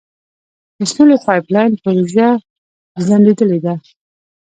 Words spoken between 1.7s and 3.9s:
پروژه ځنډیدلې ده.